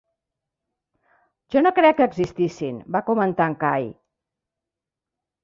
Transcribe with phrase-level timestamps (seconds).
[1.55, 3.87] "Jo no crec que existissin", va comentar en Kay.